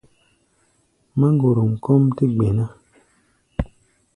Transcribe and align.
Máŋgorom 1.19 1.71
kɔ́ʼm 1.83 2.03
tɛ́ 2.15 2.27
gbɛ̧ 2.35 2.51
ná. 2.57 2.65